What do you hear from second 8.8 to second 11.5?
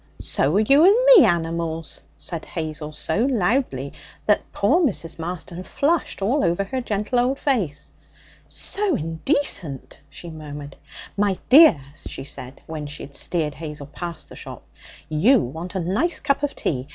indecent!' she murmured. 'My